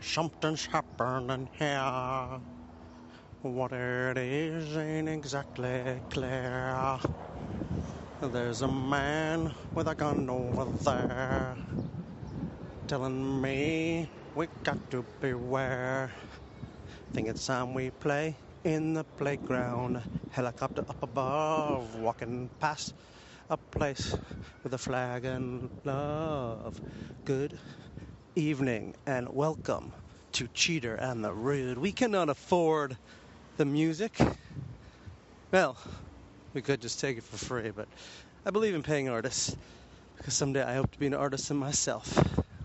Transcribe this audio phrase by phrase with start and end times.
[0.00, 2.40] Something's happening here.
[3.42, 7.00] What it is ain't exactly clear.
[8.20, 11.58] There's a man with a gun over there
[12.86, 16.12] telling me we got to beware.
[17.12, 20.04] Think it's time we play in the playground.
[20.30, 22.94] Helicopter up above, walking past
[23.48, 24.16] a place
[24.62, 26.80] with a flag and love.
[27.24, 27.58] Good
[28.34, 29.92] evening and welcome
[30.32, 31.78] to Cheater and the Rude.
[31.78, 32.96] We cannot afford
[33.56, 34.18] the music.
[35.50, 35.76] Well,
[36.52, 37.88] we could just take it for free, but
[38.44, 39.56] I believe in paying artists
[40.16, 42.18] because someday I hope to be an artisan myself.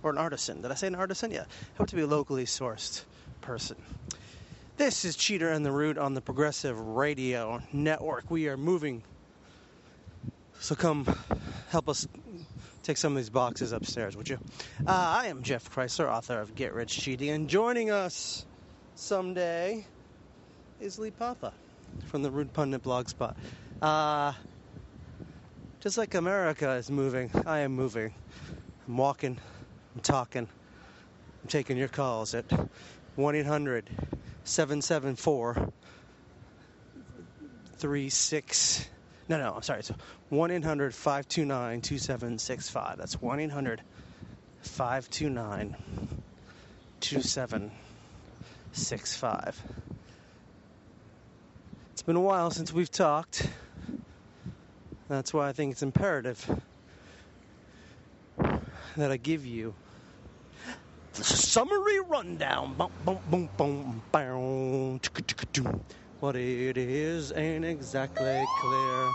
[0.03, 0.61] Or an artisan.
[0.61, 1.31] Did I say an artisan?
[1.31, 1.45] Yeah.
[1.45, 3.05] I hope to be a locally sourced
[3.39, 3.77] person.
[4.75, 8.31] This is Cheater and the Rude on the Progressive Radio Network.
[8.31, 9.03] We are moving.
[10.59, 11.05] So come
[11.69, 12.07] help us
[12.81, 14.39] take some of these boxes upstairs, would you?
[14.79, 18.47] Uh, I am Jeff Kreisler, author of Get Rich Cheating, and joining us
[18.95, 19.85] someday
[20.81, 21.53] is Lee Papa
[22.07, 23.35] from the Rude Pundit Blogspot.
[23.79, 24.33] Uh,
[25.81, 28.11] just like America is moving, I am moving.
[28.87, 29.37] I'm walking,
[29.93, 30.47] I'm talking,
[31.43, 32.45] I'm taking your calls at
[33.17, 33.87] 1 800
[34.43, 35.71] 774
[37.77, 38.89] 36.
[39.29, 39.79] No, no, I'm sorry.
[39.79, 39.91] It's
[40.29, 42.97] 1 800 529 2765.
[42.97, 43.81] That's 1 800
[44.61, 45.75] 529
[46.99, 49.63] 2765.
[51.91, 53.47] It's been a while since we've talked.
[55.09, 56.49] That's why I think it's imperative
[58.97, 59.75] that I give you
[61.13, 62.73] summary rundown.
[62.75, 65.81] Boom, boom, boom, boom, boom.
[66.19, 69.11] What it is ain't exactly clear.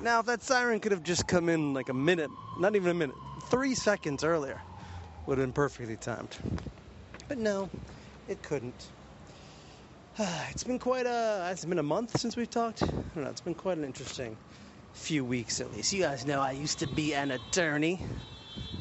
[0.00, 2.94] Now, if that siren could have just come in like a minute, not even a
[2.94, 4.60] minute, three seconds earlier,
[5.26, 6.36] would have been perfectly timed.
[7.26, 7.68] But no,
[8.28, 8.88] it couldn't.
[10.50, 11.48] It's been quite a.
[11.52, 12.82] It's been a month since we've talked.
[12.82, 13.30] I don't know.
[13.30, 14.36] It's been quite an interesting
[14.92, 15.92] few weeks at least.
[15.92, 18.00] You guys know I used to be an attorney.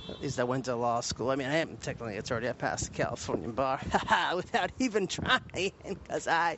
[0.10, 1.30] At least I went to law school.
[1.30, 2.50] I mean, I am technically an attorney.
[2.50, 3.80] I passed the California bar
[4.36, 6.58] without even trying because I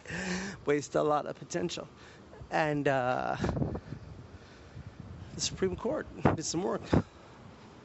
[0.66, 1.88] waste a lot of potential.
[2.52, 3.36] And uh,
[5.36, 6.82] the Supreme Court did some work.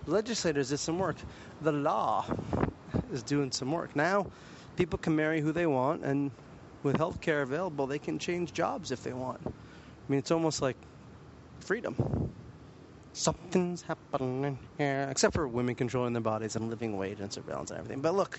[0.07, 1.17] Legislators did some work.
[1.63, 2.27] The law
[3.13, 3.97] is doing some work.
[3.97, 4.27] Now,
[4.77, 6.31] people can marry who they want, and
[6.83, 9.41] with health care available, they can change jobs if they want.
[9.47, 9.51] I
[10.09, 10.77] mean, it's almost like
[11.65, 12.31] freedom.
[13.13, 17.79] Something's happening here, except for women controlling their bodies and living wage and surveillance and
[17.79, 18.01] everything.
[18.01, 18.39] But look,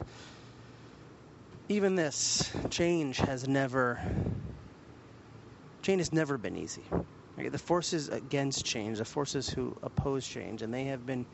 [1.69, 3.99] even this change has never
[5.81, 6.83] change has never been easy.
[7.37, 11.25] Okay, the forces against change, the forces who oppose change, and they have been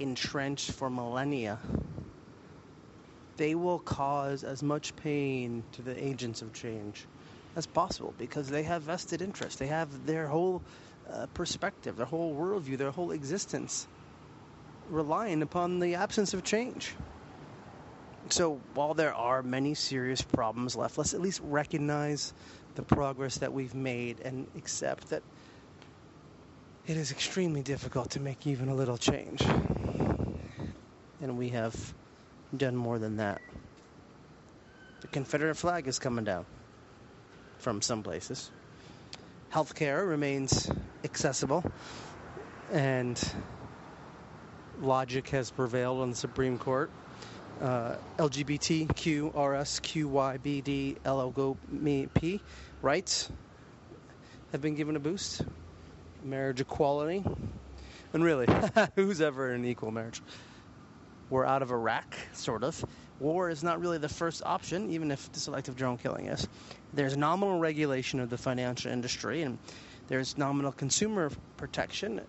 [0.00, 1.58] entrenched for millennia.
[3.36, 7.04] They will cause as much pain to the agents of change
[7.56, 9.58] as possible because they have vested interest.
[9.58, 10.62] They have their whole
[11.12, 13.86] uh, perspective, their whole worldview, their whole existence
[14.90, 16.94] relying upon the absence of change.
[18.28, 22.32] So while there are many serious problems left, let's at least recognize
[22.74, 25.22] the progress that we've made and accept that
[26.86, 29.42] it is extremely difficult to make even a little change.
[31.20, 31.94] And we have
[32.56, 33.40] done more than that.
[35.00, 36.46] The Confederate flag is coming down
[37.58, 38.50] from some places.
[39.52, 40.70] Healthcare remains
[41.04, 41.64] accessible,
[42.72, 43.22] and
[44.80, 46.90] logic has prevailed on the Supreme Court.
[47.60, 49.34] Uh, LGBTQ,
[52.82, 53.30] rights
[54.52, 55.42] have been given a boost.
[56.22, 57.24] Marriage equality.
[58.12, 58.46] And really,
[58.94, 60.22] who's ever in an equal marriage?
[61.28, 62.84] We're out of Iraq, sort of.
[63.18, 66.46] War is not really the first option, even if the selective drone killing is.
[66.92, 69.58] There's nominal regulation of the financial industry, and
[70.08, 72.20] there's nominal consumer protection.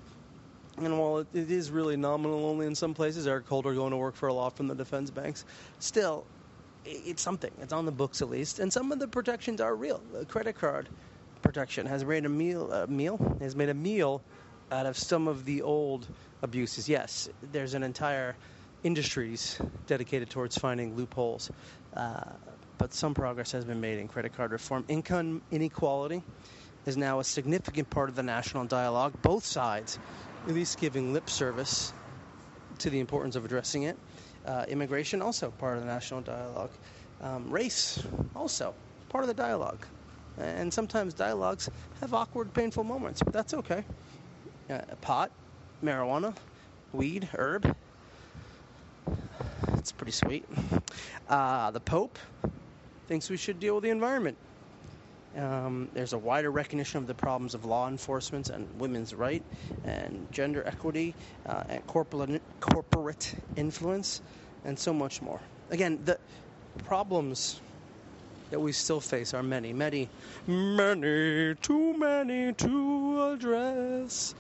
[0.77, 3.97] And while it, it is really nominal only in some places, Eric Holder going to
[3.97, 5.45] work for a law from the defense banks,
[5.79, 6.25] still,
[6.85, 7.51] it's something.
[7.61, 10.01] It's on the books at least, and some of the protections are real.
[10.13, 10.87] The credit card
[11.41, 14.21] protection has made a meal, a meal has made a meal
[14.71, 16.07] out of some of the old
[16.41, 16.87] abuses.
[16.87, 18.35] Yes, there's an entire
[18.83, 21.49] industries dedicated towards finding loopholes.
[21.95, 22.21] Uh,
[22.77, 24.85] but some progress has been made in credit card reform.
[24.87, 26.21] Income inequality
[26.87, 29.13] is now a significant part of the national dialogue.
[29.21, 29.99] Both sides,
[30.47, 31.91] at least giving lip service
[32.79, 33.97] to the importance of addressing it.
[34.45, 36.71] Uh, immigration, also part of the national dialogue.
[37.21, 38.01] Um, race,
[38.35, 38.73] also,
[39.09, 39.85] part of the dialogue.
[40.37, 41.69] And sometimes dialogues
[41.99, 43.83] have awkward, painful moments, but that's okay.
[44.69, 45.31] Uh, pot,
[45.83, 46.33] marijuana,
[46.93, 47.75] weed, herb.
[49.73, 50.45] It's pretty sweet.
[51.27, 52.17] Uh, the Pope
[53.07, 54.37] thinks we should deal with the environment.
[55.37, 59.43] Um, there's a wider recognition of the problems of law enforcement and women's right
[59.85, 61.13] and gender equity
[61.45, 64.21] uh, and corporate, corporate influence
[64.65, 65.39] and so much more.
[65.69, 66.17] Again, the
[66.85, 67.61] problems
[68.49, 70.09] that we still face are many, many,
[70.47, 74.33] many, too many to address.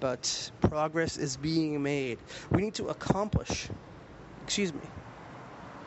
[0.00, 2.18] But progress is being made.
[2.50, 3.68] We need to accomplish,
[4.42, 4.80] excuse me.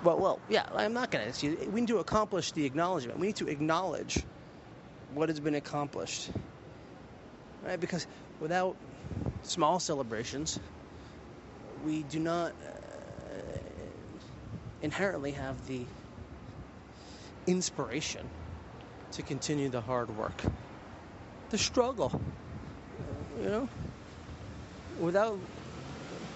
[0.03, 1.69] Well, well, yeah, I'm not going to.
[1.69, 3.19] We need to accomplish the acknowledgement.
[3.19, 4.23] We need to acknowledge
[5.13, 6.29] what has been accomplished.
[7.65, 7.79] Right?
[7.79, 8.05] Because
[8.39, 8.75] without
[9.43, 10.59] small celebrations,
[11.85, 13.37] we do not uh,
[14.81, 15.81] inherently have the
[17.47, 18.27] inspiration
[19.13, 20.41] to continue the hard work,
[21.49, 22.21] the struggle.
[23.41, 23.69] You know,
[24.99, 25.39] without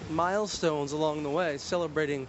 [0.10, 2.28] milestones along the way, celebrating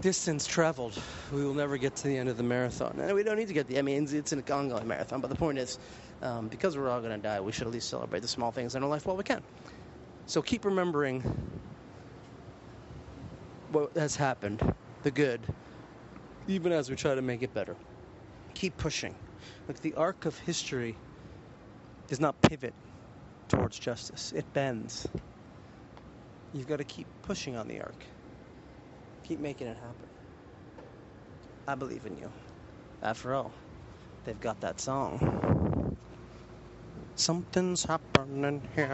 [0.00, 1.00] distance traveled,
[1.32, 2.98] we will never get to the end of the marathon.
[3.00, 3.78] And we don't need to get the.
[3.78, 5.78] I mean, it's an ongoing marathon, but the point is,
[6.22, 8.74] um, because we're all going to die, we should at least celebrate the small things
[8.74, 9.42] in our life while we can.
[10.26, 11.22] So keep remembering
[13.72, 15.40] what has happened, the good,
[16.48, 17.76] even as we try to make it better.
[18.54, 19.14] Keep pushing.
[19.68, 20.96] Like the arc of history
[22.08, 22.74] does not pivot
[23.48, 25.08] towards justice, it bends.
[26.52, 28.04] You've got to keep pushing on the arc.
[29.30, 30.08] Keep making it happen.
[31.68, 32.28] I believe in you.
[33.00, 33.52] After all,
[34.24, 35.96] they've got that song.
[37.14, 38.88] Something's happening here.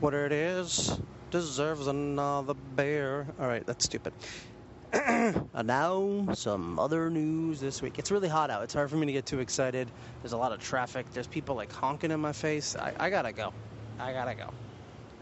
[0.00, 0.98] What it is
[1.30, 3.28] deserves another bear.
[3.38, 4.12] All right, that's stupid.
[4.92, 7.96] and now some other news this week.
[8.00, 8.64] It's really hot out.
[8.64, 9.88] It's hard for me to get too excited.
[10.20, 11.06] There's a lot of traffic.
[11.12, 12.74] There's people like honking in my face.
[12.74, 13.52] I, I gotta go.
[14.00, 14.50] I gotta go.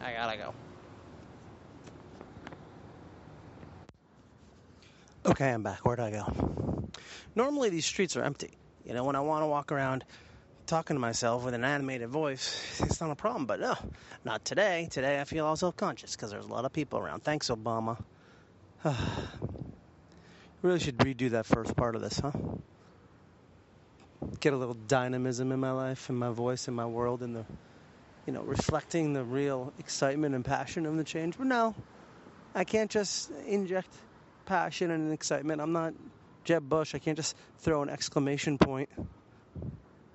[0.01, 0.55] I gotta go.
[5.27, 5.85] Okay, I'm back.
[5.85, 6.89] Where'd I go?
[7.35, 8.53] Normally these streets are empty.
[8.85, 10.05] You know, when I want to walk around
[10.67, 13.45] talking to myself with an animated voice, it's not a problem.
[13.45, 13.75] But no,
[14.25, 14.87] not today.
[14.89, 17.25] Today I feel all self conscious because there's a lot of people around.
[17.25, 18.01] Thanks, Obama.
[20.63, 22.31] really should redo that first part of this, huh?
[24.39, 27.45] Get a little dynamism in my life, in my voice, in my world, in the,
[28.27, 31.37] you know, reflecting the real excitement and passion of the change.
[31.37, 31.75] But no,
[32.55, 33.89] I can't just inject
[34.47, 35.61] passion and excitement.
[35.61, 35.93] I'm not
[36.45, 36.95] Jeb Bush.
[36.95, 38.89] I can't just throw an exclamation point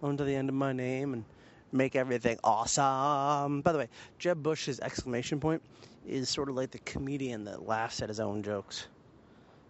[0.02, 1.26] onto the end of my name and
[1.72, 3.62] make everything awesome.
[3.62, 5.62] By the way, Jeb Bush's exclamation point
[6.08, 8.88] is sort of like the comedian that laughs at his own jokes.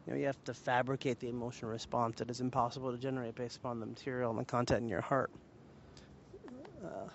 [0.06, 3.58] You know, you have to fabricate the emotional response that is impossible to generate based
[3.58, 5.30] upon the material and the content in your heart.
[6.84, 7.10] Uh,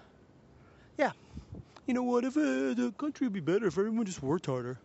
[0.98, 1.12] yeah.
[1.86, 2.24] You know what?
[2.24, 4.78] If uh, the country would be better if everyone just worked harder.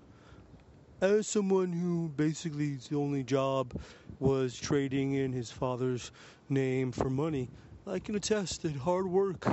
[1.02, 3.74] As someone who basically his only job
[4.20, 6.12] was trading in his father's
[6.48, 7.50] name for money,
[7.88, 9.44] I can attest that hard work,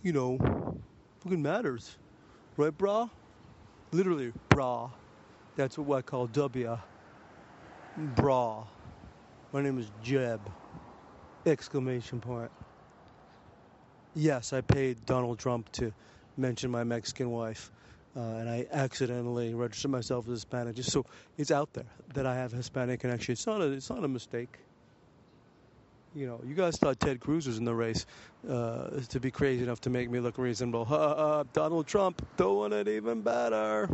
[0.00, 0.38] you know,
[1.18, 1.96] fucking matters.
[2.56, 3.10] Right, brah?
[3.90, 4.92] Literally, brah.
[5.56, 6.78] That's what I call W.
[8.14, 8.64] Brah.
[9.52, 10.40] My name is Jeb.
[11.46, 12.52] Exclamation point.
[14.14, 15.92] Yes, I paid Donald Trump to
[16.36, 17.72] mention my Mexican wife.
[18.16, 21.04] Uh, and I accidentally registered myself as Hispanic, just so
[21.36, 23.32] it's out there that I have Hispanic connection.
[23.32, 24.58] It's not a, it's not a mistake
[26.14, 28.06] you know, you guys thought Ted Cruz was in the race
[28.48, 30.84] uh, to be crazy enough to make me look reasonable.
[31.52, 33.88] Donald Trump doing it even better.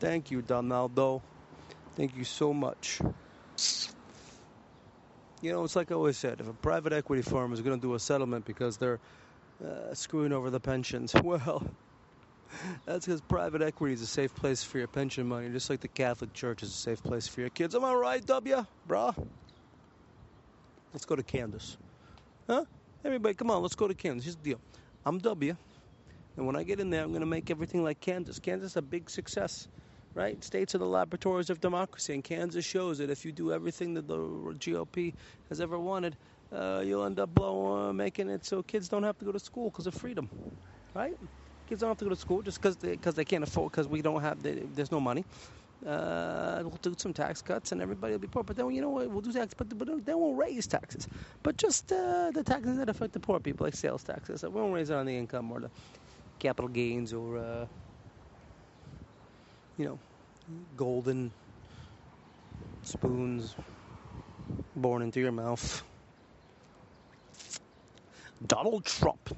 [0.00, 1.22] Thank you, Donaldo.
[1.96, 3.00] Thank you so much.
[5.40, 7.80] You know, it's like I always said if a private equity firm is going to
[7.80, 8.98] do a settlement because they're
[9.64, 11.62] uh, screwing over the pensions, well,
[12.86, 15.88] that's because private equity is a safe place for your pension money, just like the
[15.88, 17.74] Catholic Church is a safe place for your kids.
[17.74, 19.14] Am I right, W, brah?
[20.92, 21.76] Let's go to Kansas.
[22.46, 22.64] Huh?
[23.04, 24.24] Everybody, come on, let's go to Kansas.
[24.24, 24.60] Here's the deal.
[25.04, 25.56] I'm W.
[26.36, 28.38] And when I get in there, I'm going to make everything like Kansas.
[28.38, 29.68] Kansas is a big success,
[30.14, 30.42] right?
[30.42, 34.06] States are the laboratories of democracy, and Kansas shows that if you do everything that
[34.06, 35.14] the GOP
[35.48, 36.16] has ever wanted,
[36.52, 39.38] uh, you'll end up blow, uh, making it so kids don't have to go to
[39.38, 40.28] school because of freedom,
[40.94, 41.16] right?
[41.68, 43.86] Kids don't have to go to school just because they, cause they can't afford, because
[43.88, 45.22] we don't have, the, there's no money.
[45.86, 48.42] Uh, we'll do some tax cuts and everybody will be poor.
[48.42, 49.10] But then, you know what?
[49.10, 51.06] We'll do tax, but, but then we'll raise taxes.
[51.42, 54.42] But just uh, the taxes that affect the poor people, like sales taxes.
[54.42, 55.70] we won't raise it on the income or the
[56.38, 57.66] capital gains or, uh,
[59.76, 59.98] you know,
[60.74, 61.30] golden
[62.82, 63.54] spoons
[64.74, 65.84] born into your mouth.
[68.46, 69.28] Donald Trump,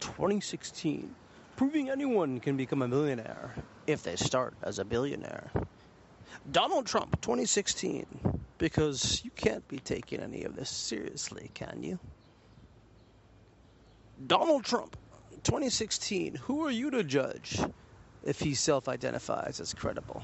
[0.00, 1.14] 2016,
[1.58, 3.52] proving anyone can become a millionaire
[3.88, 5.50] if they start as a billionaire.
[6.52, 8.06] Donald Trump, 2016,
[8.58, 11.98] because you can't be taking any of this seriously, can you?
[14.24, 14.96] Donald Trump,
[15.42, 17.60] 2016, who are you to judge
[18.22, 20.22] if he self identifies as credible?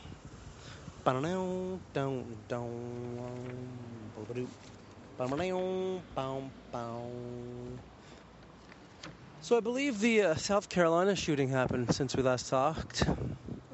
[9.44, 13.04] So I believe the uh, South Carolina shooting happened since we last talked,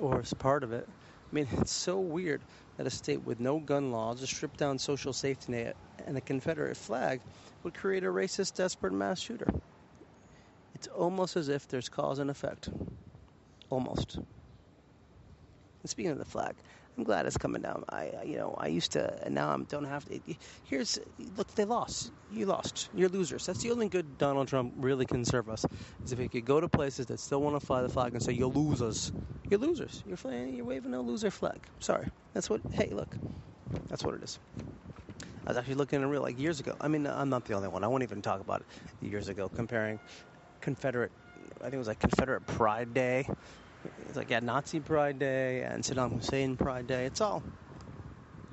[0.00, 0.84] or as part of it.
[0.88, 0.92] I
[1.30, 2.42] mean, it's so weird
[2.76, 5.76] that a state with no gun laws, a stripped down social safety net,
[6.08, 7.20] and a Confederate flag
[7.62, 9.46] would create a racist, desperate mass shooter.
[10.74, 12.68] It's almost as if there's cause and effect.
[13.70, 14.16] Almost.
[14.16, 14.26] And
[15.86, 16.56] speaking of the flag,
[17.00, 17.83] I'm glad it's coming down.
[17.88, 20.21] I, you know, I used to, and now I don't have to.
[20.64, 20.99] Here's,
[21.35, 22.12] look, they lost.
[22.30, 22.90] You lost.
[22.92, 23.47] You're losers.
[23.47, 25.64] That's the only good Donald Trump really can serve us.
[26.04, 28.23] Is if he could go to places that still want to fly the flag and
[28.23, 29.12] say, "You're losers.
[29.49, 30.02] You're losers.
[30.04, 30.54] You're flying.
[30.54, 32.07] You're waving a loser flag." Sorry.
[32.35, 32.61] That's what.
[32.71, 33.16] Hey, look.
[33.88, 34.38] That's what it is.
[35.47, 36.76] I was actually looking at real like years ago.
[36.83, 37.83] I mean, I'm not the only one.
[37.83, 38.66] I won't even talk about it.
[39.09, 39.99] Years ago, comparing
[40.61, 41.12] Confederate.
[41.61, 43.26] I think it was like Confederate Pride Day
[43.84, 47.06] it's like yeah, Nazi Pride Day and Saddam Hussein Pride Day.
[47.06, 47.42] It's all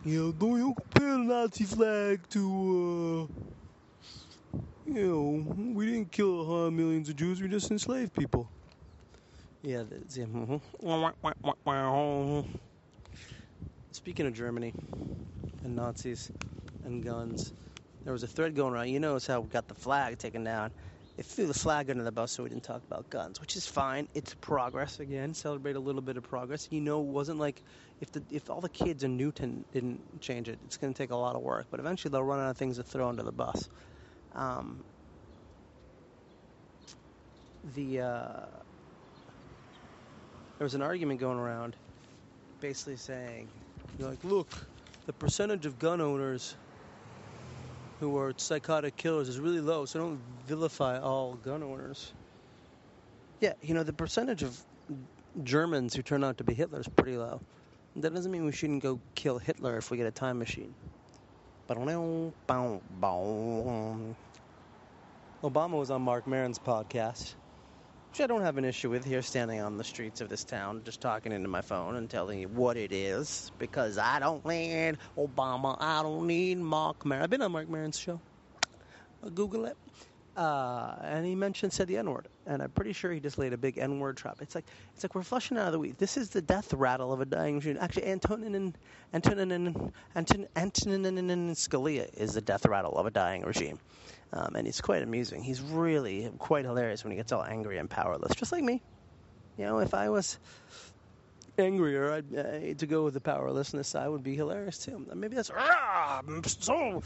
[0.04, 0.32] you know.
[0.32, 3.34] Don't you compare the Nazi flag to uh,
[4.86, 7.42] you know we didn't kill uh, millions of Jews.
[7.42, 8.52] We just enslaved people.
[9.62, 10.26] Yeah, that's, yeah.
[10.26, 10.58] Mm-hmm.
[13.92, 14.74] Speaking of Germany
[15.64, 16.32] and Nazis
[16.84, 17.54] and guns,
[18.04, 18.90] there was a thread going around.
[18.90, 20.72] You notice how we got the flag taken down
[21.18, 23.66] they threw the flag under the bus so we didn't talk about guns, which is
[23.66, 24.08] fine.
[24.14, 25.34] It's progress again.
[25.34, 26.68] Celebrate a little bit of progress.
[26.70, 27.64] You know, it wasn't like
[28.02, 31.10] if the if all the kids in Newtown didn't change it, it's going to take
[31.10, 31.66] a lot of work.
[31.72, 33.68] But eventually, they'll run out of things to throw under the bus.
[34.36, 34.84] Um,
[37.74, 38.46] the uh,
[40.60, 41.76] there was an argument going around,
[42.62, 43.48] basically saying,
[43.98, 44.50] you know, like, look,
[45.08, 46.56] the percentage of gun owners
[48.00, 52.14] who are psychotic killers is really low, so don't vilify all gun owners.
[53.40, 54.60] Yeah, you know, the percentage of
[55.44, 57.42] Germans who turn out to be Hitler is pretty low.
[57.96, 60.74] That doesn't mean we shouldn't go kill Hitler if we get a time machine.
[65.44, 67.36] Obama was on Marc Maron's podcast
[68.18, 70.84] which I don't have an issue with here standing on the streets of this town,
[70.84, 74.98] just talking into my phone and telling you what it is, because I don't need
[75.16, 77.24] Obama, I don't need Marc Maron.
[77.24, 78.24] I've been on Marc Maron's show.
[79.24, 79.78] I'll Google it.
[80.38, 83.54] Uh, and he mentioned said the N word, and I'm pretty sure he just laid
[83.54, 84.38] a big N word trap.
[84.40, 85.98] It's like it's like we're flushing out of the weed.
[85.98, 87.76] This is the death rattle of a dying machine.
[87.78, 88.76] Actually, Antonin
[89.16, 93.80] Antonin Antonin Antonin Scalia is the death rattle of a dying regime.
[94.32, 95.42] Um, and he's quite amusing.
[95.42, 98.84] He's really quite hilarious when he gets all angry and powerless, just like me.
[99.58, 100.38] You know, if I was
[101.60, 105.06] angrier I'd, uh, to go with the powerlessness, I would be hilarious too.
[105.14, 107.02] Maybe that's ah, I'm so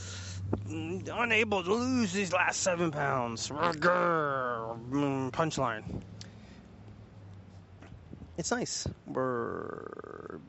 [0.70, 3.50] unable to lose these last seven pounds.
[5.32, 5.84] Punchline.
[8.38, 8.88] It's nice.
[9.08, 10.40] We're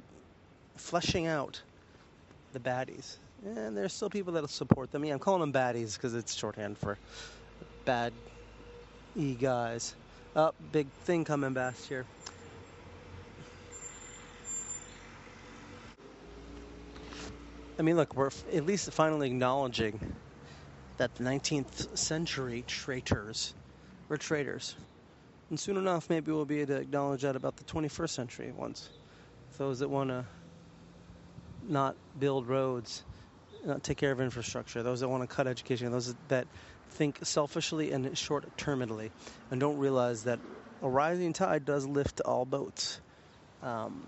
[0.76, 1.60] fleshing out
[2.52, 5.04] the baddies and there's still people that'll support them.
[5.04, 6.98] Yeah, I'm calling them baddies because it's shorthand for
[7.84, 8.12] bad
[9.16, 9.94] e guys.
[10.34, 12.06] Up, oh, big thing coming back here.
[17.78, 19.98] I mean, look, we're at least finally acknowledging
[20.98, 23.54] that the 19th century traitors
[24.08, 24.74] were traitors.
[25.48, 28.88] And soon enough, maybe we'll be able to acknowledge that about the 21st century ones.
[29.58, 30.24] Those that want to
[31.68, 33.02] not build roads
[33.68, 36.46] uh, take care of infrastructure, those that want to cut education, those that
[36.90, 39.10] think selfishly and short termedly,
[39.50, 40.38] and don't realize that
[40.82, 43.00] a rising tide does lift all boats.
[43.62, 44.06] Um,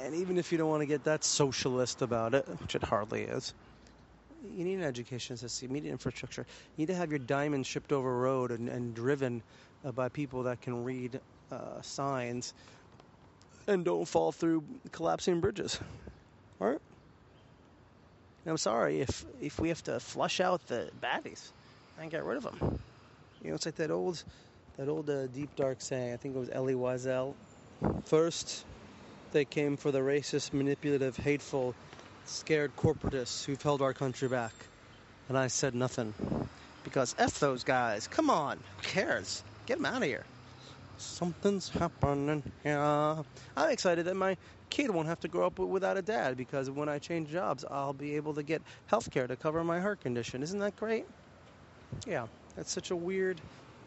[0.00, 3.22] and even if you don't want to get that socialist about it, which it hardly
[3.22, 3.54] is,
[4.56, 6.44] you need an education system, you need infrastructure.
[6.76, 9.42] You need to have your diamonds shipped over a road and, and driven
[9.84, 11.20] uh, by people that can read
[11.50, 12.52] uh, signs
[13.66, 15.80] and don't fall through collapsing bridges.
[16.60, 16.80] All right?
[18.44, 21.50] And I'm sorry if if we have to flush out the baddies
[21.98, 22.78] and get rid of them.
[23.42, 24.22] You know, it's like that old
[24.76, 26.12] that old uh, deep dark saying.
[26.12, 27.34] I think it was Elie Wiesel.
[28.04, 28.64] First,
[29.34, 31.74] they came for the racist, manipulative, hateful,
[32.24, 34.54] scared corporatists who've held our country back,
[35.28, 36.14] and I said nothing
[36.84, 38.06] because f those guys.
[38.08, 39.44] Come on, who cares?
[39.66, 40.24] Get them out of here.
[40.96, 42.78] Something's happening here.
[42.78, 44.36] I'm excited that my
[44.70, 47.92] kid won't have to grow up without a dad because when I change jobs, I'll
[47.92, 50.42] be able to get health care to cover my heart condition.
[50.42, 51.04] Isn't that great?
[52.06, 53.40] Yeah, that's such a weird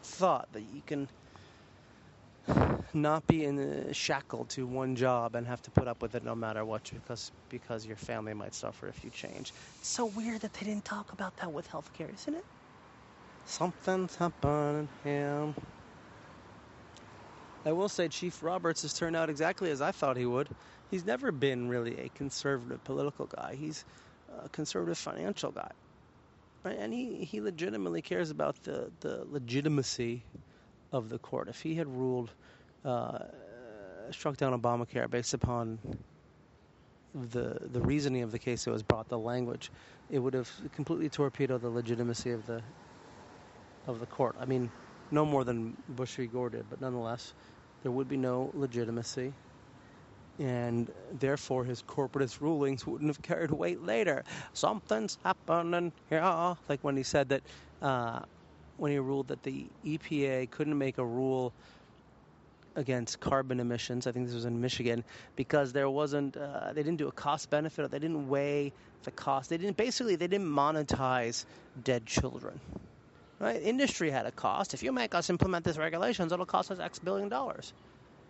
[0.03, 1.07] thought that you can
[2.93, 6.35] not be in shackled to one job and have to put up with it no
[6.35, 9.53] matter what because because your family might suffer if you change.
[9.79, 12.45] It's so weird that they didn't talk about that with healthcare, isn't it?
[13.45, 15.53] Something's happening here.
[17.65, 20.47] I will say Chief Roberts has turned out exactly as I thought he would.
[20.89, 23.55] He's never been really a conservative political guy.
[23.59, 23.83] He's
[24.43, 25.71] a conservative financial guy.
[26.63, 26.77] Right?
[26.77, 30.23] And he, he legitimately cares about the, the legitimacy
[30.91, 31.49] of the court.
[31.49, 32.31] If he had ruled,
[32.87, 33.19] uh,
[34.11, 35.79] struck down Obamacare based upon
[37.31, 39.71] the the reasoning of the case that was brought, the language,
[40.09, 42.61] it would have completely torpedoed the legitimacy of the
[43.87, 44.35] of the court.
[44.39, 44.69] I mean,
[45.11, 46.27] no more than Bush v.
[46.27, 47.33] Gore did, but nonetheless,
[47.83, 49.33] there would be no legitimacy,
[50.39, 50.89] and
[51.19, 54.23] therefore his corporatist rulings wouldn't have carried weight later.
[54.53, 56.21] Something's happening here,
[56.69, 57.41] like when he said that.
[57.81, 58.19] Uh,
[58.77, 61.51] when he ruled that the EPA couldn't make a rule
[62.77, 64.07] against carbon emissions.
[64.07, 65.03] I think this was in Michigan
[65.35, 66.37] because there wasn't.
[66.37, 67.91] Uh, they didn't do a cost benefit.
[67.91, 68.71] They didn't weigh
[69.03, 69.49] the cost.
[69.49, 70.15] They didn't basically.
[70.15, 71.43] They didn't monetize
[71.83, 72.59] dead children.
[73.39, 73.61] Right?
[73.61, 74.73] Industry had a cost.
[74.73, 77.73] If you make us implement these regulations, it'll cost us X billion dollars.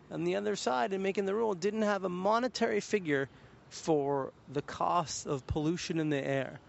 [0.10, 3.30] And the other side, in making the rule, didn't have a monetary figure
[3.70, 6.60] for the cost of pollution in the air,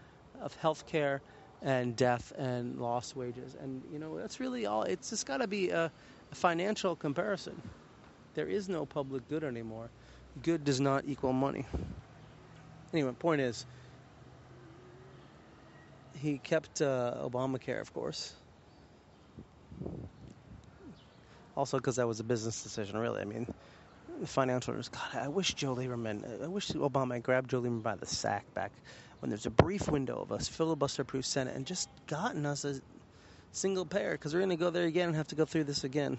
[0.41, 1.21] of health care
[1.61, 3.55] and death and lost wages.
[3.61, 4.83] And, you know, that's really all.
[4.83, 5.91] It's just got to be a
[6.33, 7.61] financial comparison.
[8.35, 9.89] There is no public good anymore.
[10.43, 11.65] Good does not equal money.
[12.93, 13.65] Anyway, point is,
[16.17, 18.33] he kept uh, Obamacare, of course.
[21.55, 23.21] Also, because that was a business decision, really.
[23.21, 23.51] I mean,
[24.19, 24.73] the financial.
[24.73, 28.45] God, I wish Joe Lieberman, I wish Obama had grabbed Joe Lieberman by the sack
[28.53, 28.71] back
[29.19, 32.79] when there's a brief window of us filibuster-proof Senate and just gotten us a
[33.51, 35.83] single payer because we're going to go there again and have to go through this
[35.83, 36.17] again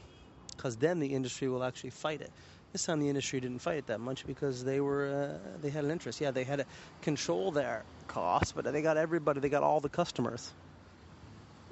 [0.57, 2.31] because then the industry will actually fight it.
[2.73, 5.85] This time the industry didn't fight it that much because they were uh, they had
[5.85, 6.21] an interest.
[6.21, 6.67] Yeah, they had to
[7.03, 9.41] control their costs, but they got everybody.
[9.41, 10.53] They got all the customers.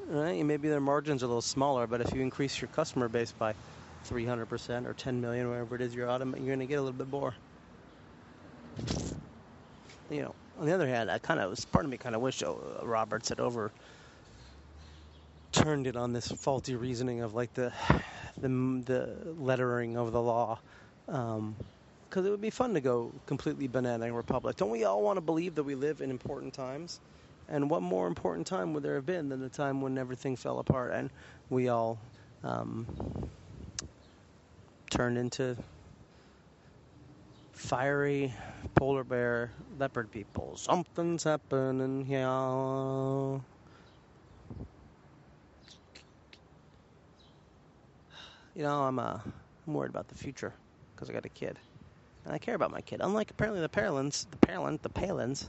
[0.09, 0.45] Right?
[0.45, 3.55] Maybe their margins are a little smaller, but if you increase your customer base by
[4.09, 6.97] 300% or 10 million, whatever it is, you're, autom- you're going to get a little
[6.97, 7.35] bit more.
[10.11, 12.43] You know, on the other hand, I kind of part of me kind of wish
[12.43, 13.71] uh, Roberts had over
[15.53, 17.73] turned it on this faulty reasoning of like the
[18.41, 20.59] the, the lettering of the law.
[21.09, 21.57] Um,
[22.09, 24.57] because it would be fun to go completely banana republic.
[24.57, 27.01] Don't we all want to believe that we live in important times?
[27.51, 30.59] And what more important time would there have been than the time when everything fell
[30.59, 31.11] apart and
[31.51, 31.99] we all
[32.45, 32.87] um,
[34.91, 35.57] turned into
[37.53, 38.33] fiery
[38.75, 40.57] polar bear leopard people.
[40.57, 42.27] Something's happening here.
[48.59, 49.21] You know, I'm, uh,
[49.69, 50.53] I'm worried about the future
[50.93, 51.57] because I got a kid.
[52.25, 53.01] And I care about my kid.
[53.01, 55.49] Unlike apparently the Palins, the Palin, the Palins.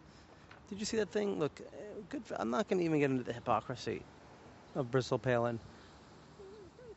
[0.70, 1.40] Did you see that thing?
[1.40, 1.60] Look,
[2.08, 2.24] good.
[2.24, 4.04] For, I'm not going to even get into the hypocrisy
[4.76, 5.60] of Bristol Palin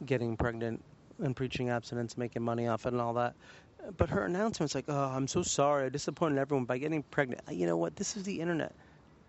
[0.04, 0.84] getting pregnant
[1.18, 3.34] and preaching abstinence, making money off it, and all that
[3.96, 5.86] but her announcement's like, "Oh, I'm so sorry.
[5.86, 7.96] I disappointed everyone by getting pregnant." You know what?
[7.96, 8.76] This is the internet.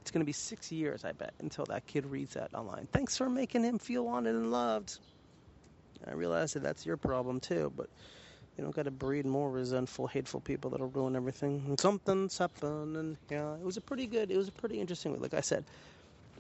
[0.02, 2.88] It's going to be six years, I bet, until that kid reads that online.
[2.92, 5.00] Thanks for making him feel wanted and loved.
[6.08, 7.90] I realize that that's your problem too, but
[8.58, 11.64] you don't got to breed more resentful, hateful people that'll ruin everything.
[11.68, 13.18] And something's happening.
[13.30, 14.32] Yeah, it was a pretty good.
[14.32, 15.20] It was a pretty interesting.
[15.20, 15.66] Like I said,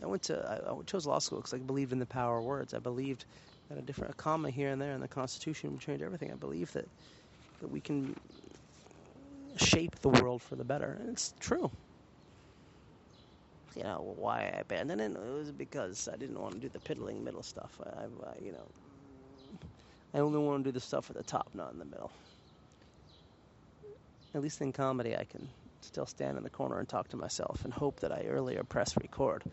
[0.01, 2.43] I went to I, I chose law school because I believed in the power of
[2.43, 2.73] words.
[2.73, 3.25] I believed
[3.69, 6.31] that a different a comma here and there in the Constitution would change everything.
[6.31, 6.87] I believe that
[7.61, 8.15] that we can
[9.57, 10.97] shape the world for the better.
[10.99, 11.71] And it's true.
[13.75, 15.11] You know, why I abandoned it?
[15.11, 17.79] It was because I didn't want to do the piddling middle stuff.
[17.83, 18.67] I, I you know,
[20.13, 22.11] I only want to do the stuff at the top, not in the middle.
[24.35, 25.49] At least in comedy, I can
[25.81, 28.95] still stand in the corner and talk to myself and hope that I earlier press
[28.97, 29.43] record.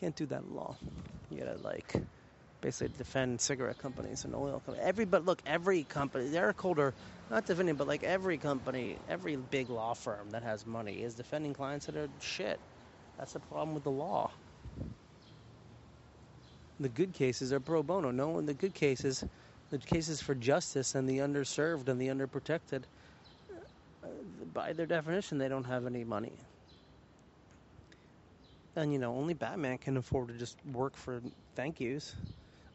[0.00, 0.76] Can't do that in law.
[1.30, 1.94] You gotta like
[2.60, 4.82] basically defend cigarette companies and oil companies.
[4.86, 6.94] Every but look, every company, Eric Holder,
[7.30, 11.54] not defending, but like every company, every big law firm that has money is defending
[11.54, 12.60] clients that are shit.
[13.18, 14.30] That's the problem with the law.
[16.80, 18.10] The good cases are pro bono.
[18.12, 19.24] No, in the good cases,
[19.70, 22.82] the cases for justice and the underserved and the underprotected,
[24.02, 24.08] uh,
[24.54, 26.32] by their definition, they don't have any money.
[28.76, 31.20] And you know, only Batman can afford to just work for
[31.56, 32.14] thank yous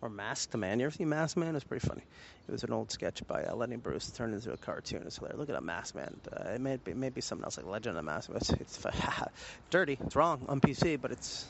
[0.01, 0.79] or Masked Man.
[0.79, 1.55] You ever see Masked Man?
[1.55, 2.03] It's pretty funny.
[2.47, 5.03] It was an old sketch by uh, Lenny Bruce turned into a cartoon.
[5.05, 5.39] It's hilarious.
[5.39, 6.19] Look at a Masked Man.
[6.31, 8.37] Uh, it may be, may be something else like Legend of Masked Man.
[8.37, 8.85] It's, it's
[9.69, 9.97] dirty.
[10.03, 11.45] It's wrong on PC, but it's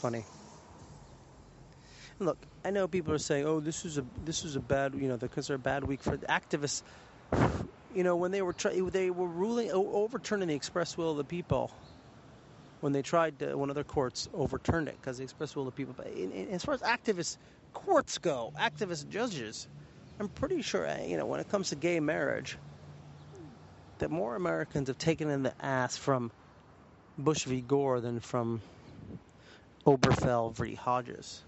[0.00, 0.24] funny.
[2.18, 5.08] Look, I know people are saying, "Oh, this is a this is a bad you
[5.08, 6.82] know because they're a bad week for activists."
[7.94, 11.24] You know, when they were try- they were ruling overturning the express will of the
[11.24, 11.72] people
[12.80, 15.76] when they tried to, when other courts overturned it because the express will of the
[15.76, 15.94] people.
[15.96, 17.36] But in, in, as far as activist
[17.72, 19.66] courts go, activist judges,
[20.20, 22.56] I'm pretty sure uh, you know when it comes to gay marriage,
[23.98, 26.30] that more Americans have taken in the ass from
[27.16, 27.60] Bush v.
[27.60, 28.62] Gore than from
[29.86, 30.74] Obergefell v.
[30.74, 31.42] Hodges.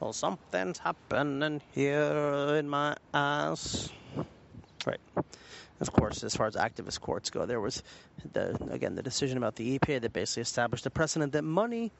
[0.00, 3.90] Well, something's happening here in my ass.
[4.86, 5.00] Right.
[5.80, 7.82] Of course, as far as activist courts go, there was
[8.32, 11.92] the again the decision about the EPA that basically established a precedent that money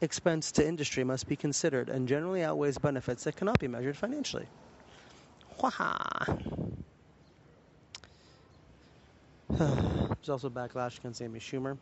[0.00, 4.46] expense to industry must be considered and generally outweighs benefits that cannot be measured financially.
[5.60, 6.38] Waha.
[9.48, 11.78] There's also backlash against Amy Schumer.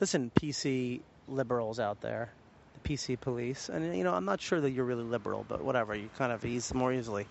[0.00, 2.41] Listen, PC liberals out there, the
[2.84, 6.08] PC police, and you know, I'm not sure that you're really liberal, but whatever, you
[6.18, 7.26] kind of ease more easily.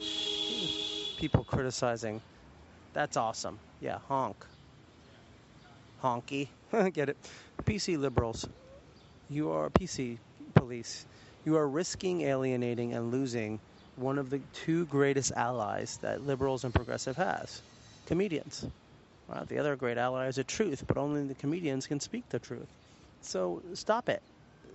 [1.20, 2.22] People criticizing
[2.94, 3.60] that's awesome.
[3.80, 4.46] Yeah, honk.
[6.04, 6.50] Honky.
[6.94, 7.18] Get it?
[7.64, 8.48] PC liberals.
[9.30, 10.18] You are PC
[10.56, 11.06] police.
[11.46, 13.60] You are risking alienating and losing
[13.96, 17.62] one of the two greatest allies that liberals and progressive has
[18.06, 18.66] comedians.
[19.28, 22.40] Well, the other great ally is the truth, but only the comedians can speak the
[22.40, 22.68] truth.
[23.22, 24.22] So stop it.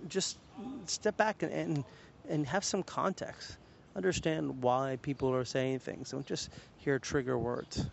[0.07, 0.37] Just
[0.85, 1.83] step back and, and,
[2.29, 3.57] and have some context.
[3.95, 6.11] Understand why people are saying things.
[6.11, 7.85] Don't just hear trigger words.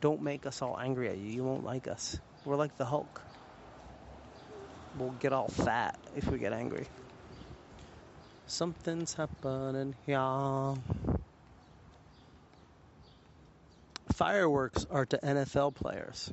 [0.00, 1.30] Don't make us all angry at you.
[1.30, 2.18] You won't like us.
[2.44, 3.20] We're like the Hulk.
[4.96, 6.86] We'll get all fat if we get angry.
[8.46, 10.74] Something's happening here.
[14.14, 16.32] Fireworks are to NFL players,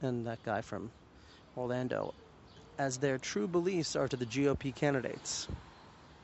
[0.00, 0.90] and that guy from
[1.56, 2.14] Orlando,
[2.78, 5.48] as their true beliefs are to the GOP candidates,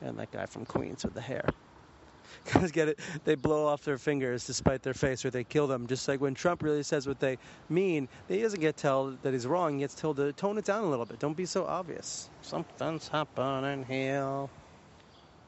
[0.01, 1.45] and that guy from Queens with the hair.
[2.45, 5.87] Because get it, they blow off their fingers despite their face, or they kill them.
[5.87, 7.37] Just like when Trump really says what they
[7.69, 9.73] mean, he doesn't get told that he's wrong.
[9.73, 11.19] He gets told to tone it down a little bit.
[11.19, 12.29] Don't be so obvious.
[12.41, 14.47] Something's happening here.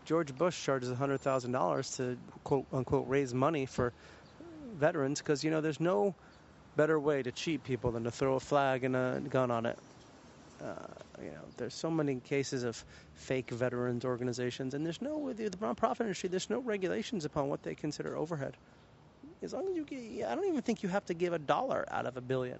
[0.05, 3.93] George Bush charges hundred thousand dollars to quote unquote raise money for
[4.77, 6.15] veterans because you know there's no
[6.75, 9.77] better way to cheat people than to throw a flag and a gun on it.
[10.63, 10.75] Uh,
[11.23, 12.83] you know, there's so many cases of
[13.15, 16.29] fake veterans organizations, and there's no with the nonprofit industry.
[16.29, 18.55] There's no regulations upon what they consider overhead.
[19.41, 21.85] As long as you get, I don't even think you have to give a dollar
[21.89, 22.59] out of a billion.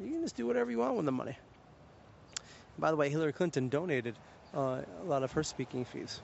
[0.00, 1.36] You can just do whatever you want with the money.
[2.78, 4.14] By the way, Hillary Clinton donated
[4.54, 6.20] uh, a lot of her speaking fees.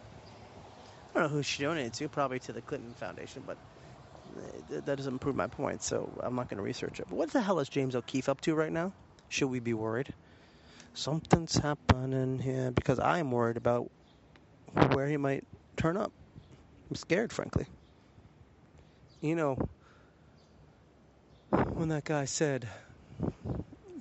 [1.14, 3.58] I don't know who she donated to, probably to the Clinton Foundation, but
[4.70, 7.06] that doesn't prove my point, so I'm not going to research it.
[7.08, 8.92] But what the hell is James O'Keefe up to right now?
[9.28, 10.12] Should we be worried?
[10.94, 13.90] Something's happening here because I'm worried about
[14.92, 15.44] where he might
[15.76, 16.12] turn up.
[16.90, 17.66] I'm scared, frankly.
[19.20, 19.68] You know,
[21.50, 22.68] when that guy said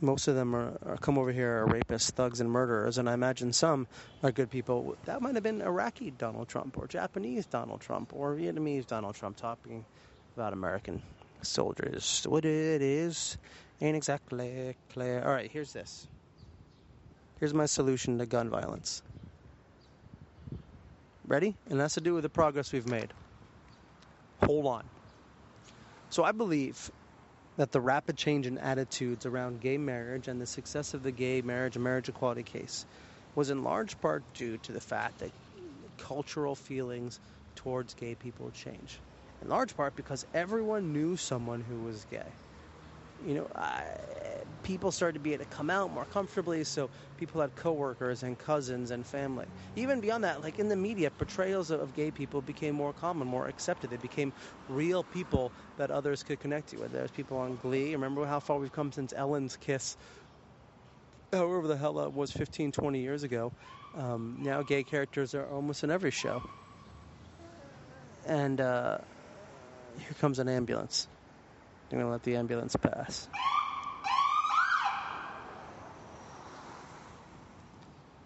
[0.01, 3.13] most of them are, are, come over here are rapists, thugs, and murderers, and I
[3.13, 3.87] imagine some
[4.23, 4.97] are good people.
[5.05, 9.37] That might have been Iraqi Donald Trump, or Japanese Donald Trump, or Vietnamese Donald Trump
[9.37, 9.85] talking
[10.35, 11.01] about American
[11.43, 12.25] soldiers.
[12.27, 13.37] What it is
[13.79, 15.23] ain't exactly clear.
[15.23, 16.07] All right, here's this.
[17.41, 19.01] Here's my solution to gun violence.
[21.27, 21.55] Ready?
[21.71, 23.11] And that's to do with the progress we've made.
[24.43, 24.83] Hold on.
[26.11, 26.91] So I believe
[27.57, 31.41] that the rapid change in attitudes around gay marriage and the success of the gay
[31.41, 32.85] marriage and marriage equality case
[33.33, 35.31] was in large part due to the fact that
[35.97, 37.19] cultural feelings
[37.55, 38.99] towards gay people changed.
[39.41, 42.21] In large part because everyone knew someone who was gay
[43.25, 43.83] you know, I,
[44.63, 46.63] people started to be able to come out more comfortably.
[46.63, 49.45] So people had coworkers and cousins and family.
[49.75, 53.27] Even beyond that, like in the media, portrayals of, of gay people became more common,
[53.27, 53.89] more accepted.
[53.89, 54.33] They became
[54.69, 56.77] real people that others could connect to.
[56.77, 57.93] Whether there's people on Glee.
[57.93, 59.97] Remember how far we've come since Ellen's Kiss.
[61.33, 63.51] However the hell that was 15, 20 years ago.
[63.97, 66.41] Um, now gay characters are almost in every show.
[68.25, 68.99] And uh,
[69.97, 71.07] here comes an ambulance.
[71.91, 73.27] I'm going to let the ambulance pass.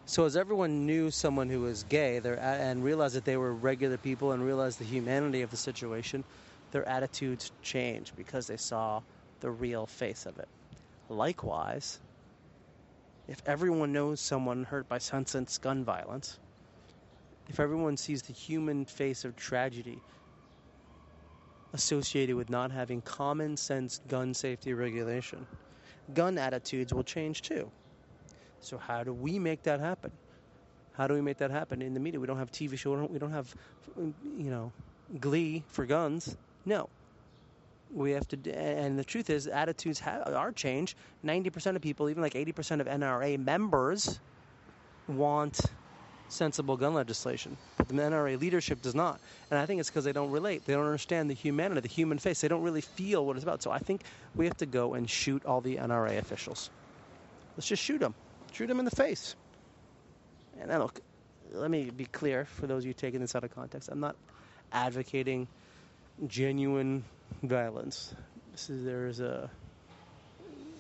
[0.06, 4.32] So as everyone knew someone who was gay and realized that they were regular people
[4.32, 6.24] and realized the humanity of the situation,
[6.72, 9.02] their attitudes changed because they saw
[9.42, 10.48] the real face of it.
[11.10, 12.00] Likewise,
[13.28, 16.38] if everyone knows someone hurt by senseless gun violence,
[17.50, 20.00] if everyone sees the human face of tragedy
[21.76, 25.46] associated with not having common sense gun safety regulation,
[26.14, 27.70] gun attitudes will change too.
[28.62, 30.12] So, how do we make that happen?
[30.94, 32.20] How do we make that happen in the media?
[32.20, 32.94] We don't have TV show.
[33.06, 33.54] We don't, have,
[33.98, 34.72] you know,
[35.20, 36.38] Glee for guns.
[36.66, 36.90] No.
[37.94, 40.98] We have to, and the truth is, attitudes are changed.
[41.22, 44.20] Ninety percent of people, even like eighty percent of NRA members,
[45.08, 45.60] want
[46.30, 47.58] sensible gun legislation,
[47.88, 49.20] but the NRA leadership does not.
[49.50, 50.66] And I think it's because they don't relate.
[50.66, 52.42] They don't understand the humanity, the human face.
[52.42, 53.62] They don't really feel what it's about.
[53.62, 54.02] So I think
[54.36, 56.70] we have to go and shoot all the NRA officials.
[57.56, 58.14] Let's just shoot them.
[58.54, 59.36] Shoot them in the face.
[60.60, 61.00] And then look,
[61.52, 63.90] let me be clear for those of you taking this out of context.
[63.92, 64.16] I'm not
[64.72, 65.48] advocating
[66.28, 67.04] genuine
[67.44, 68.14] violence.
[68.52, 69.50] This is, there is a,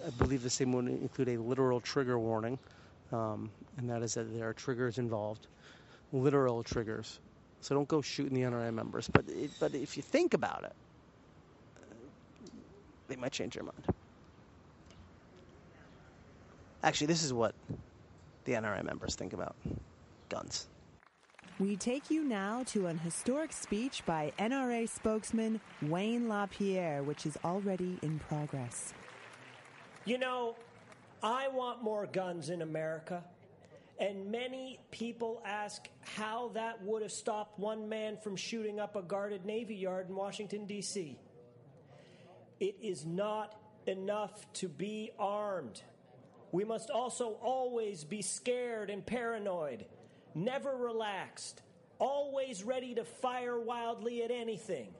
[0.05, 2.57] I believe the same would include a literal trigger warning,
[3.11, 5.47] um, and that is that there are triggers involved,
[6.15, 7.19] literal triggers.
[7.61, 9.09] So don't go shooting the NRA members.
[9.11, 10.73] But it, but if you think about it,
[13.07, 13.85] they might change their mind.
[16.83, 17.55] Actually, this is what
[18.45, 19.55] the NRA members think about
[20.29, 20.67] guns.
[21.57, 27.37] We take you now to an historic speech by NRA spokesman Wayne LaPierre, which is
[27.45, 28.93] already in progress.
[30.03, 30.55] You know,
[31.23, 33.23] I want more guns in America,
[33.99, 39.01] and many people ask how that would have stopped one man from shooting up a
[39.01, 41.17] guarded Navy yard in Washington, D.C.
[42.59, 43.55] It is not
[43.87, 45.81] enough to be armed.
[46.51, 49.85] We must also always be scared and paranoid
[50.35, 51.61] never relaxed,
[51.97, 54.93] always ready to fire wildly at anything.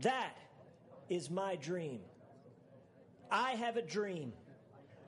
[0.00, 0.36] That
[1.08, 2.00] is my dream.
[3.30, 4.32] I have a dream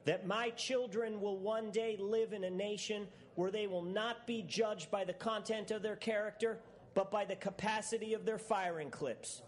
[0.09, 4.41] that my children will one day live in a nation where they will not be
[4.41, 6.59] judged by the content of their character,
[6.95, 9.43] but by the capacity of their firing clips.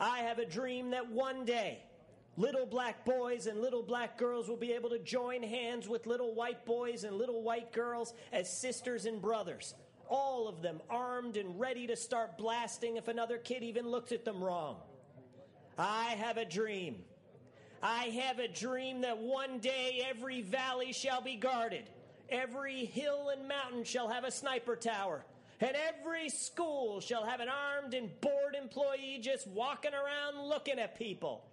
[0.00, 1.82] I have a dream that one day
[2.38, 6.34] Little black boys and little black girls will be able to join hands with little
[6.34, 9.74] white boys and little white girls as sisters and brothers.
[10.10, 14.26] All of them armed and ready to start blasting if another kid even looks at
[14.26, 14.76] them wrong.
[15.78, 16.96] I have a dream.
[17.82, 21.84] I have a dream that one day every valley shall be guarded,
[22.28, 25.24] every hill and mountain shall have a sniper tower,
[25.60, 30.98] and every school shall have an armed and bored employee just walking around looking at
[30.98, 31.44] people.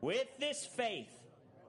[0.00, 1.10] With this faith,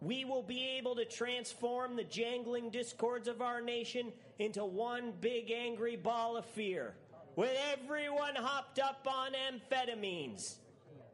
[0.02, 5.52] we will be able to transform the jangling discords of our nation into one big
[5.52, 6.96] angry ball of fear,
[7.36, 10.56] with everyone hopped up on amphetamines,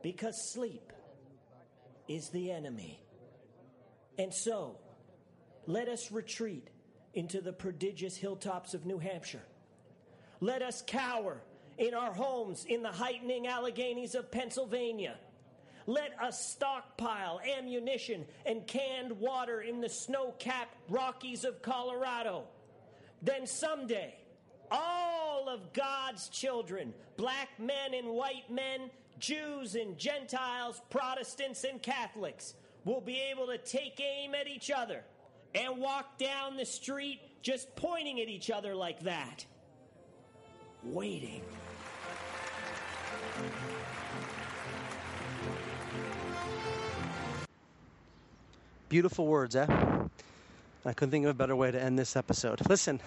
[0.02, 0.94] because sleep
[2.08, 3.02] is the enemy.
[4.17, 4.78] And so,
[5.65, 6.70] let us retreat
[7.13, 9.43] into the prodigious hilltops of New Hampshire.
[10.39, 11.41] Let us cower
[11.78, 15.17] in our homes in the heightening Alleghenies of Pennsylvania
[15.88, 22.43] let us stockpile ammunition and canned water in the snow capped Rockies of Colorado.
[23.22, 24.13] Then someday,
[24.70, 32.54] all of God's children, black men and white men, Jews and Gentiles, Protestants and Catholics,
[32.86, 35.04] will be able to take aim at each other
[35.56, 39.46] and walk down the street just pointing at each other like that,
[40.84, 41.42] waiting.
[48.90, 49.66] Beautiful words, eh?
[50.86, 52.62] I couldn't think of a better way to end this episode.
[52.70, 53.02] Listen,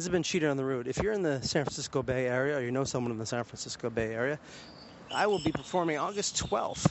[0.00, 0.88] this has been Cheater on the Road.
[0.88, 3.44] If you're in the San Francisco Bay Area or you know someone in the San
[3.44, 4.38] Francisco Bay Area,
[5.14, 6.90] I will be performing August 12th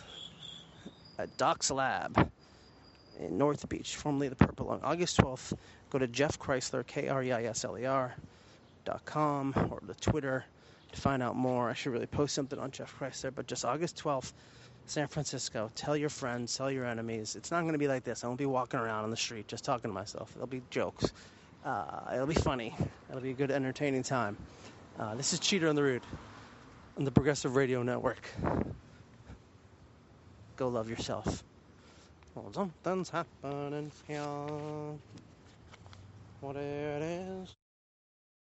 [1.17, 2.29] at Doc's Lab
[3.19, 4.81] in North Beach, formerly the Purple Lung.
[4.83, 5.53] August 12th,
[5.89, 8.13] go to Jeff Kreisler, K R E I S L E R,
[8.85, 10.45] dot com, or the Twitter
[10.91, 11.67] to find out more.
[11.67, 14.33] I should really post something on Jeff Kreisler, but just August 12th.
[14.85, 15.71] San Francisco.
[15.73, 17.35] Tell your friends, tell your enemies.
[17.35, 18.23] It's not going to be like this.
[18.23, 20.31] I won't be walking around on the street just talking to myself.
[20.33, 21.11] There'll be jokes.
[21.65, 22.75] Uh, it'll be funny.
[23.09, 24.37] It'll be a good, entertaining time.
[24.97, 26.01] Uh, this is Cheater on the Road
[26.97, 28.29] on the Progressive Radio Network.
[30.55, 31.43] Go love yourself.
[32.35, 34.21] Well, something's happening here.
[36.41, 37.58] What it is.